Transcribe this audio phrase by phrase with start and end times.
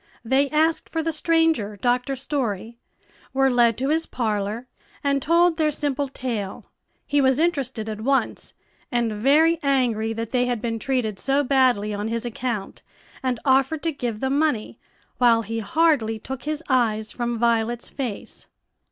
[0.25, 2.15] They asked for the stranger, Dr.
[2.15, 2.79] Story,
[3.33, 4.65] were led to his parlor,
[5.03, 6.65] and told their simple tale.
[7.05, 8.55] He was interested at once,
[8.91, 12.81] and very angry that they had been treated so badly on his account,
[13.21, 14.79] and offered to give them money,
[15.19, 18.47] while he hardly took his eyes from Violet's face.